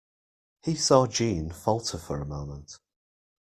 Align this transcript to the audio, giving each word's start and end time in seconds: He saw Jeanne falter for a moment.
He 0.63 0.73
saw 0.73 1.05
Jeanne 1.05 1.51
falter 1.51 1.99
for 1.99 2.19
a 2.19 2.25
moment. 2.25 2.79